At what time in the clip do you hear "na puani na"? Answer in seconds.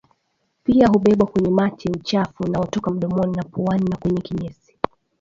3.37-3.97